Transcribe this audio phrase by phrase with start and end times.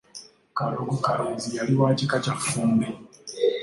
[0.57, 2.87] Kalogokalenzi yali wa kika kya Ffumbe.